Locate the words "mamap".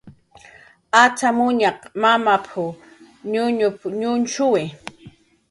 2.01-2.45